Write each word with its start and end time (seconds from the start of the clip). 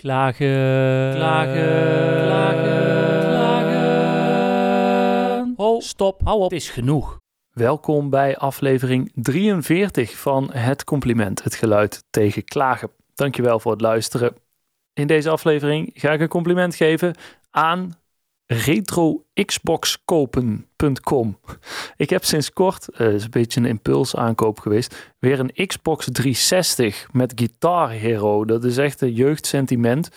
Klagen, 0.00 1.12
klagen, 1.14 2.24
klagen, 2.24 3.24
klagen. 5.56 5.82
Stop, 5.82 6.20
hou 6.24 6.38
op, 6.38 6.50
het 6.50 6.60
is 6.60 6.70
genoeg. 6.70 7.18
Welkom 7.50 8.10
bij 8.10 8.36
aflevering 8.36 9.12
43 9.14 10.16
van 10.16 10.52
Het 10.52 10.84
Compliment, 10.84 11.42
het 11.44 11.54
geluid 11.54 12.04
tegen 12.10 12.44
klagen. 12.44 12.90
Dankjewel 13.14 13.60
voor 13.60 13.72
het 13.72 13.80
luisteren. 13.80 14.36
In 14.92 15.06
deze 15.06 15.30
aflevering 15.30 15.90
ga 15.94 16.12
ik 16.12 16.20
een 16.20 16.28
compliment 16.28 16.74
geven 16.74 17.14
aan 17.50 17.99
retroxboxkopen.com. 18.52 21.38
Ik 21.96 22.10
heb 22.10 22.24
sinds 22.24 22.52
kort, 22.52 22.88
uh, 22.98 23.12
is 23.12 23.24
een 23.24 23.30
beetje 23.30 23.60
een 23.60 23.66
impuls 23.66 24.16
aankoop 24.16 24.58
geweest, 24.58 25.12
weer 25.18 25.40
een 25.40 25.66
Xbox 25.66 26.08
360 26.12 27.06
met 27.12 27.32
Guitar 27.34 27.90
Hero. 27.90 28.44
Dat 28.44 28.64
is 28.64 28.76
echt 28.76 29.00
een 29.00 29.12
jeugdsentiment. 29.12 30.08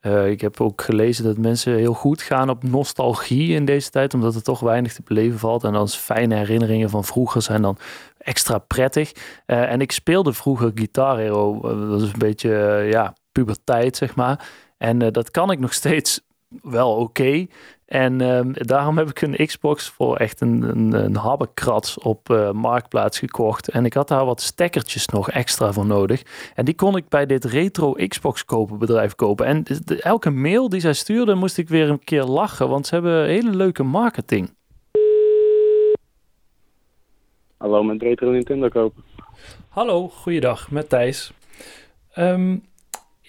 Uh, 0.00 0.30
ik 0.30 0.40
heb 0.40 0.60
ook 0.60 0.82
gelezen 0.82 1.24
dat 1.24 1.38
mensen 1.38 1.74
heel 1.74 1.94
goed 1.94 2.22
gaan 2.22 2.50
op 2.50 2.62
nostalgie 2.62 3.54
in 3.54 3.64
deze 3.64 3.90
tijd, 3.90 4.14
omdat 4.14 4.34
er 4.34 4.42
toch 4.42 4.60
weinig 4.60 4.92
te 4.92 5.02
beleven 5.04 5.38
valt. 5.38 5.64
En 5.64 5.72
dan 5.72 5.88
fijne 5.88 6.34
herinneringen 6.34 6.90
van 6.90 7.04
vroeger 7.04 7.42
zijn 7.42 7.62
dan 7.62 7.78
extra 8.18 8.58
prettig. 8.58 9.12
Uh, 9.12 9.72
en 9.72 9.80
ik 9.80 9.92
speelde 9.92 10.32
vroeger 10.32 10.70
Guitar 10.74 11.18
Hero. 11.18 11.60
dat 11.90 12.02
is 12.02 12.12
een 12.12 12.18
beetje, 12.18 12.86
ja, 12.90 13.14
puberteit, 13.32 13.96
zeg 13.96 14.14
maar. 14.14 14.48
En 14.78 14.98
dat 14.98 15.30
kan 15.30 15.50
ik 15.50 15.58
nog 15.58 15.72
steeds 15.72 16.20
wel 16.62 16.96
oké. 16.96 17.46
En 17.88 18.20
um, 18.20 18.52
daarom 18.54 18.98
heb 18.98 19.08
ik 19.08 19.20
een 19.20 19.46
Xbox 19.46 19.88
voor 19.88 20.16
echt 20.16 20.40
een, 20.40 20.62
een, 20.62 20.92
een 20.92 21.16
habbekrats 21.16 21.98
op 21.98 22.30
uh, 22.30 22.50
Marktplaats 22.50 23.18
gekocht. 23.18 23.68
En 23.68 23.84
ik 23.84 23.94
had 23.94 24.08
daar 24.08 24.24
wat 24.24 24.40
stekkertjes 24.40 25.06
nog 25.06 25.30
extra 25.30 25.72
voor 25.72 25.86
nodig. 25.86 26.22
En 26.54 26.64
die 26.64 26.74
kon 26.74 26.96
ik 26.96 27.08
bij 27.08 27.26
dit 27.26 27.44
retro 27.44 27.92
Xbox 27.92 28.44
kopen 28.44 28.78
bedrijf 28.78 29.14
kopen. 29.14 29.46
En 29.46 29.62
de, 29.84 30.02
elke 30.02 30.30
mail 30.30 30.68
die 30.68 30.80
zij 30.80 30.92
stuurden 30.92 31.38
moest 31.38 31.58
ik 31.58 31.68
weer 31.68 31.88
een 31.88 32.04
keer 32.04 32.24
lachen. 32.24 32.68
Want 32.68 32.86
ze 32.86 32.94
hebben 32.94 33.26
hele 33.26 33.50
leuke 33.50 33.82
marketing. 33.82 34.54
Hallo, 37.56 37.82
met 37.82 38.02
retro 38.02 38.30
Nintendo 38.30 38.68
kopen. 38.68 39.02
Hallo, 39.68 40.08
goeiedag, 40.08 40.70
met 40.70 40.88
Thijs. 40.88 41.32
Um, 42.16 42.67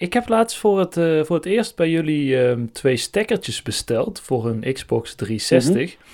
ik 0.00 0.12
heb 0.12 0.28
laatst 0.28 0.58
voor 0.58 0.78
het, 0.78 0.96
uh, 0.96 1.24
voor 1.24 1.36
het 1.36 1.46
eerst 1.46 1.76
bij 1.76 1.90
jullie 1.90 2.50
uh, 2.50 2.52
twee 2.72 2.96
stekkertjes 2.96 3.62
besteld 3.62 4.20
voor 4.20 4.46
een 4.46 4.72
Xbox 4.72 5.14
360. 5.14 5.96
Mhm. 5.96 6.10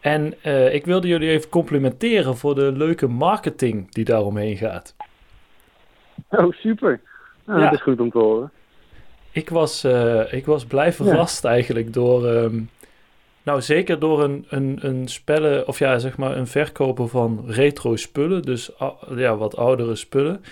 En 0.00 0.34
uh, 0.44 0.74
ik 0.74 0.84
wilde 0.84 1.08
jullie 1.08 1.28
even 1.28 1.48
complimenteren 1.48 2.36
voor 2.36 2.54
de 2.54 2.72
leuke 2.72 3.06
marketing 3.06 3.92
die 3.92 4.04
daaromheen 4.04 4.56
gaat. 4.56 4.94
Oh, 6.28 6.52
super. 6.52 7.00
Nou, 7.44 7.60
ja. 7.60 7.64
Dat 7.64 7.74
is 7.74 7.82
goed 7.82 8.00
om 8.00 8.10
te 8.10 8.18
horen. 8.18 8.50
Ik 9.30 9.48
was, 9.48 9.84
uh, 9.84 10.32
ik 10.32 10.46
was 10.46 10.64
blij 10.64 10.92
verrast 10.92 11.42
ja. 11.42 11.48
eigenlijk 11.48 11.92
door... 11.92 12.26
Um, 12.26 12.70
nou, 13.42 13.60
zeker 13.62 13.98
door 13.98 14.22
een, 14.22 14.46
een, 14.48 14.78
een 14.80 15.08
spellen, 15.08 15.68
of 15.68 15.78
ja, 15.78 15.98
zeg 15.98 16.16
maar 16.16 16.36
een 16.36 16.46
verkoper 16.46 17.08
van 17.08 17.44
retro 17.46 17.96
spullen. 17.96 18.42
Dus 18.42 18.70
ja, 19.16 19.36
wat 19.36 19.56
oudere 19.56 19.94
spullen 19.94 20.42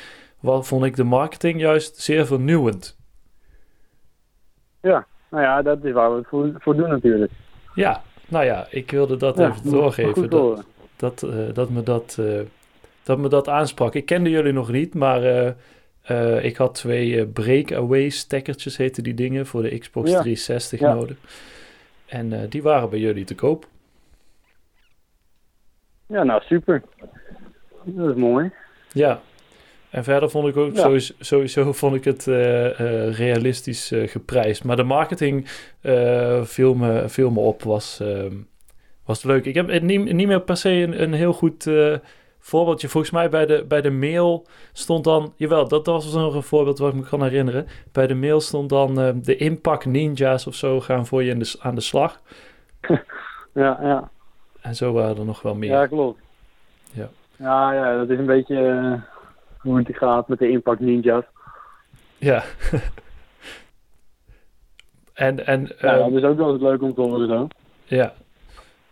wat 0.45 0.67
vond 0.67 0.85
ik 0.85 0.97
de 0.97 1.05
marketing 1.05 1.61
juist 1.61 2.01
zeer 2.01 2.27
vernieuwend. 2.27 2.97
Ja, 4.81 5.07
nou 5.29 5.43
ja, 5.43 5.63
dat 5.63 5.85
is 5.85 5.93
waar 5.93 6.11
we 6.11 6.17
het 6.17 6.27
voor, 6.27 6.53
voor 6.59 6.77
doen 6.77 6.89
natuurlijk. 6.89 7.33
Ja, 7.75 8.03
nou 8.29 8.45
ja, 8.45 8.67
ik 8.71 8.91
wilde 8.91 9.17
dat 9.17 9.37
ja, 9.37 9.49
even 9.49 9.71
doorgeven. 9.71 10.31
Dat, 10.31 10.65
dat, 10.97 11.23
uh, 11.23 11.55
dat, 11.55 11.71
me 11.71 11.83
dat, 11.83 12.17
uh, 12.21 12.41
dat 13.03 13.19
me 13.19 13.29
dat 13.29 13.49
aansprak. 13.49 13.95
Ik 13.95 14.07
kende 14.07 14.31
jullie 14.31 14.53
nog 14.53 14.71
niet, 14.71 14.95
maar 14.95 15.23
uh, 16.11 16.45
ik 16.45 16.57
had 16.57 16.75
twee 16.75 17.27
breakaway 17.27 18.09
stekkertjes, 18.09 18.77
heten 18.77 19.03
die 19.03 19.15
dingen, 19.15 19.47
voor 19.47 19.63
de 19.63 19.79
Xbox 19.79 20.11
ja. 20.11 20.21
360 20.21 20.81
ja. 20.81 20.95
nodig. 20.95 21.17
En 22.07 22.49
die 22.49 22.63
waren 22.63 22.91
bij 22.91 22.99
jullie 22.99 23.25
te 23.25 23.35
koop. 23.35 23.67
Ja, 26.07 26.23
nou 26.23 26.43
super. 26.43 26.83
Dat 27.85 28.09
is 28.11 28.17
mooi. 28.17 28.53
Ja, 28.93 29.21
en 29.95 30.05
verder 30.05 30.31
vond 30.31 30.49
ik 30.49 30.57
ook 30.57 30.75
ja. 30.75 30.83
sowieso, 30.83 31.15
sowieso, 31.19 31.73
vond 31.83 31.95
ik 31.95 32.05
het 32.05 32.27
uh, 32.27 32.81
uh, 32.81 33.15
realistisch 33.15 33.93
uh, 33.93 34.09
geprijsd. 34.09 34.65
Maar 34.65 34.77
de 34.77 34.83
marketing 34.83 35.49
viel, 36.43 36.75
me, 36.75 37.09
viel 37.09 37.31
me 37.31 37.41
op, 37.41 37.63
was, 37.63 38.01
ehm, 38.01 38.35
was 39.05 39.23
leuk. 39.23 39.45
Ik 39.45 39.55
heb 39.55 39.69
het 39.69 39.83
niet, 39.83 40.13
niet 40.13 40.27
meer 40.27 40.41
per 40.41 40.57
se 40.57 40.71
een, 40.71 41.03
een 41.03 41.13
heel 41.13 41.33
goed 41.33 41.71
voorbeeldje. 42.39 42.89
Volgens 42.89 43.13
mij 43.13 43.29
bij 43.29 43.47
de, 43.47 43.65
bij 43.69 43.81
de 43.81 43.91
mail 43.91 44.47
stond 44.73 45.05
dan... 45.05 45.33
Jawel, 45.37 45.69
dat, 45.69 45.87
was 45.87 46.15
nog 46.15 46.35
een 46.35 46.43
voorbeeld 46.43 46.79
wat 46.79 46.93
ik 46.93 47.01
me 47.01 47.09
kan 47.09 47.23
herinneren. 47.23 47.67
Bij 47.93 48.07
de 48.07 48.15
mail 48.15 48.41
stond 48.41 48.69
dan 48.69 49.21
de 49.23 49.37
Impact 49.37 49.85
Ninjas 49.85 50.47
of 50.47 50.55
zo 50.55 50.81
gaan 50.81 51.07
voor 51.07 51.23
je 51.23 51.31
in 51.31 51.39
de, 51.39 51.55
aan 51.59 51.75
de 51.75 51.81
slag. 51.81 52.21
ja, 53.53 53.79
ja. 53.83 54.11
En 54.61 54.75
zo 54.75 54.93
waren 54.93 55.17
er 55.17 55.25
nog 55.25 55.43
wel 55.43 55.55
meer. 55.55 55.71
Ja, 55.71 55.87
klopt. 55.87 56.21
Ja, 56.93 57.09
ja, 57.37 57.73
ja 57.73 57.97
dat 57.97 58.11
is 58.11 58.19
een 58.19 58.27
beetje 58.27 59.03
hoe 59.65 59.79
het 59.79 59.97
gaat 59.97 60.29
met 60.29 60.39
de 60.39 60.49
Impact 60.49 60.81
Ninjas. 60.81 61.25
Ja. 62.17 62.43
en, 65.15 65.47
en, 65.47 65.73
ja, 65.81 65.99
um, 65.99 66.13
dat 66.13 66.23
is 66.23 66.29
ook 66.29 66.37
wel 66.37 66.53
eens 66.53 66.63
leuk 66.63 66.83
om 66.83 66.95
te 66.95 67.01
horen 67.01 67.29
zo. 67.29 67.49
Ja. 67.85 68.13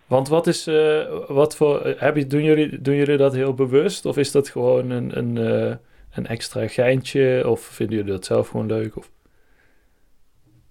Want 0.06 0.28
wat 0.28 0.46
is, 0.46 0.68
uh, 0.68 1.00
wat 1.28 1.56
voor, 1.56 1.94
heb 1.96 2.16
je, 2.16 2.26
doen, 2.26 2.42
jullie, 2.42 2.80
doen 2.80 2.94
jullie 2.94 3.16
dat 3.16 3.34
heel 3.34 3.54
bewust? 3.54 4.06
Of 4.06 4.16
is 4.16 4.32
dat 4.32 4.48
gewoon 4.48 4.90
een, 4.90 5.18
een, 5.18 5.36
uh, 5.36 5.74
een 6.14 6.26
extra 6.26 6.68
geintje? 6.68 7.48
Of 7.48 7.60
vinden 7.60 7.96
jullie 7.96 8.12
dat 8.12 8.24
zelf 8.24 8.48
gewoon 8.48 8.66
leuk? 8.66 8.96
Of? 8.96 9.10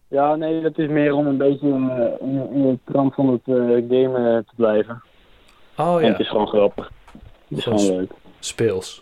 Ja, 0.08 0.36
nee, 0.36 0.62
dat 0.62 0.78
is 0.78 0.88
meer 0.88 1.14
om 1.14 1.28
een 1.28 1.38
beetje 1.38 1.68
uh, 1.68 2.28
in, 2.28 2.50
in 2.54 2.68
het 2.68 2.80
trant 2.86 3.14
van 3.14 3.28
het 3.28 3.42
gamen 3.90 4.46
te 4.46 4.54
blijven. 4.56 5.04
Oh 5.78 5.96
ja. 6.00 6.00
En 6.00 6.12
het 6.12 6.20
is 6.20 6.30
gewoon 6.30 6.48
grappig. 6.48 6.92
Het 7.48 7.58
is 7.58 7.64
gewoon 7.64 7.86
leuk. 7.86 8.12
Speels. 8.40 9.02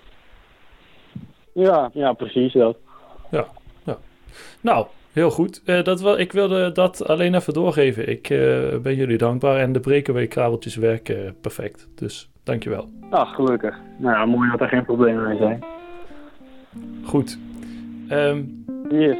Ja, 1.59 1.89
ja 1.93 2.13
precies 2.13 2.53
dat. 2.53 2.77
Ja, 3.31 3.45
ja. 3.83 3.97
Nou, 4.61 4.85
heel 5.11 5.31
goed. 5.31 5.61
Uh, 5.65 5.83
dat 5.83 6.01
wel, 6.01 6.19
ik 6.19 6.31
wilde 6.31 6.71
dat 6.71 7.07
alleen 7.07 7.35
even 7.35 7.53
doorgeven. 7.53 8.09
Ik 8.09 8.29
uh, 8.29 8.77
ben 8.77 8.95
jullie 8.95 9.17
dankbaar 9.17 9.57
en 9.57 9.71
de 9.71 9.79
breakaway-kabeltjes 9.79 10.75
werken 10.75 11.35
perfect. 11.41 11.87
Dus 11.95 12.29
dankjewel. 12.43 12.89
Ach, 13.09 13.35
gelukkig. 13.35 13.77
Nou 13.97 14.15
ja, 14.15 14.25
mooi 14.25 14.49
dat 14.49 14.61
er 14.61 14.67
geen 14.67 14.85
problemen 14.85 15.27
mee 15.27 15.37
zijn. 15.37 15.63
Goed. 17.03 17.37
Um, 18.11 18.65
yes. 18.89 19.17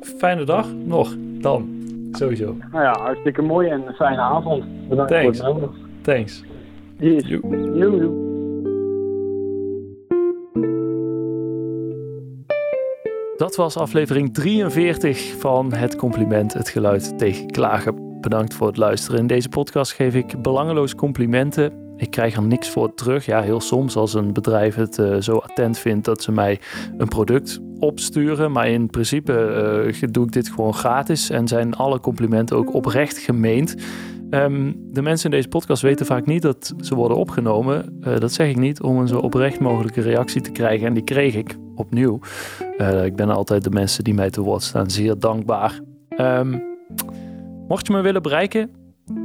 Fijne 0.00 0.44
dag 0.44 0.72
nog, 0.72 1.16
dan. 1.18 1.78
Sowieso. 2.12 2.56
Nou 2.72 2.84
ja, 2.84 2.98
hartstikke 3.00 3.42
mooi 3.42 3.68
en 3.68 3.86
een 3.86 3.94
fijne 3.94 4.20
avond. 4.20 4.88
Bedankt 4.88 5.12
Thanks. 5.12 5.38
voor 5.38 5.46
het 5.46 5.60
nodig. 5.60 5.76
Thanks. 6.02 6.44
Yes. 6.98 7.26
Joe. 7.26 7.78
Joe. 7.78 8.29
Dat 13.40 13.56
was 13.56 13.76
aflevering 13.76 14.34
43 14.34 15.34
van 15.38 15.72
Het 15.72 15.96
Compliment, 15.96 16.52
het 16.52 16.68
geluid 16.68 17.18
tegen 17.18 17.50
klagen. 17.50 18.20
Bedankt 18.20 18.54
voor 18.54 18.66
het 18.66 18.76
luisteren. 18.76 19.20
In 19.20 19.26
deze 19.26 19.48
podcast 19.48 19.92
geef 19.92 20.14
ik 20.14 20.42
belangeloos 20.42 20.94
complimenten. 20.94 21.72
Ik 21.96 22.10
krijg 22.10 22.36
er 22.36 22.42
niks 22.42 22.68
voor 22.68 22.94
terug. 22.94 23.26
Ja, 23.26 23.42
heel 23.42 23.60
soms 23.60 23.96
als 23.96 24.14
een 24.14 24.32
bedrijf 24.32 24.74
het 24.74 24.98
uh, 24.98 25.16
zo 25.16 25.36
attent 25.36 25.78
vindt 25.78 26.04
dat 26.04 26.22
ze 26.22 26.32
mij 26.32 26.60
een 26.96 27.08
product 27.08 27.60
opsturen. 27.78 28.52
Maar 28.52 28.68
in 28.68 28.86
principe 28.86 29.92
uh, 29.92 30.08
doe 30.10 30.26
ik 30.26 30.32
dit 30.32 30.48
gewoon 30.48 30.74
gratis 30.74 31.30
en 31.30 31.48
zijn 31.48 31.74
alle 31.74 32.00
complimenten 32.00 32.56
ook 32.56 32.74
oprecht 32.74 33.18
gemeend. 33.18 33.74
Um, 34.30 34.76
de 34.92 35.02
mensen 35.02 35.30
in 35.30 35.36
deze 35.36 35.48
podcast 35.48 35.82
weten 35.82 36.06
vaak 36.06 36.26
niet 36.26 36.42
dat 36.42 36.74
ze 36.80 36.94
worden 36.94 37.16
opgenomen. 37.16 37.98
Uh, 38.00 38.18
dat 38.18 38.32
zeg 38.32 38.48
ik 38.48 38.56
niet 38.56 38.80
om 38.80 38.98
een 38.98 39.08
zo 39.08 39.18
oprecht 39.18 39.60
mogelijke 39.60 40.00
reactie 40.00 40.40
te 40.40 40.50
krijgen. 40.50 40.86
En 40.86 40.94
die 40.94 41.04
kreeg 41.04 41.34
ik 41.34 41.56
opnieuw. 41.80 42.18
Uh, 42.78 43.04
ik 43.04 43.16
ben 43.16 43.30
altijd 43.30 43.64
de 43.64 43.70
mensen 43.70 44.04
die 44.04 44.14
mij 44.14 44.30
te 44.30 44.40
woord 44.40 44.62
staan 44.62 44.90
zeer 44.90 45.18
dankbaar. 45.18 45.80
Um, 46.18 46.62
mocht 47.68 47.86
je 47.86 47.92
me 47.92 48.00
willen 48.00 48.22
bereiken, 48.22 48.70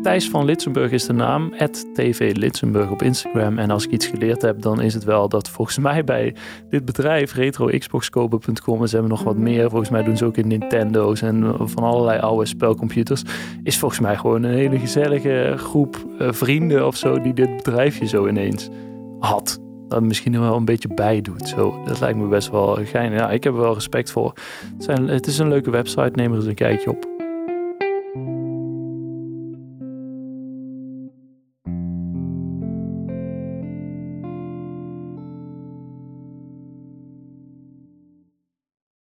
Thijs 0.02 0.30
van 0.30 0.46
Litsenburg 0.46 0.92
is 0.92 1.06
de 1.06 1.14
naam. 1.14 1.54
TV 1.94 2.36
Litsenburg 2.36 2.92
op 2.92 3.02
Instagram. 3.02 3.58
En 3.58 3.70
als 3.70 3.86
ik 3.86 3.92
iets 3.92 4.08
geleerd 4.08 4.42
heb, 4.42 4.62
dan 4.62 4.82
is 4.82 4.94
het 4.94 5.04
wel 5.04 5.30
dat 5.30 5.50
volgens 5.50 5.78
mij 5.78 6.04
bij 6.04 6.36
dit 6.70 6.86
bedrijf, 6.86 7.34
retroxboxkopen.com, 7.34 8.82
en 8.82 8.88
ze 8.88 8.94
hebben 8.94 9.12
nog 9.12 9.24
wat 9.24 9.38
meer. 9.38 9.70
Volgens 9.70 9.90
mij 9.90 10.04
doen 10.04 10.18
ze 10.18 10.26
ook 10.26 10.38
in 10.38 10.48
Nintendo's 10.48 11.22
en 11.22 11.56
van 11.60 11.84
allerlei 11.84 12.20
oude 12.20 12.46
spelcomputers. 12.46 13.24
Is 13.64 13.78
volgens 13.78 14.00
mij 14.02 14.16
gewoon 14.16 14.44
een 14.44 14.54
hele 14.54 14.80
gezellige 14.80 15.54
groep 15.58 16.06
uh, 16.20 16.32
vrienden 16.32 16.88
of 16.88 16.96
zo 16.96 17.22
die 17.22 17.34
dit 17.34 17.56
bedrijfje 17.56 18.06
zo 18.06 18.28
ineens 18.28 18.70
had. 19.20 19.60
Dat 19.88 20.04
misschien 20.04 20.40
wel 20.40 20.56
een 20.56 20.66
beetje 20.66 20.94
bijdoet. 20.94 21.48
Zo, 21.48 21.84
dat 21.86 22.00
lijkt 22.00 22.18
me 22.18 22.28
best 22.28 22.50
wel 22.52 22.78
geinig. 22.84 23.20
Ja, 23.20 23.32
ik 23.32 23.44
heb 23.44 23.54
er 23.54 23.60
wel 23.60 23.74
respect 23.74 24.12
voor. 24.12 24.34
Het, 24.74 24.84
zijn, 24.84 25.08
het 25.08 25.28
is 25.28 25.38
een 25.38 25.50
leuke 25.50 25.70
website, 25.70 26.12
neem 26.14 26.32
er 26.32 26.38
eens 26.38 26.46
een 26.46 26.56
kijkje 26.56 26.90
op. 26.90 27.15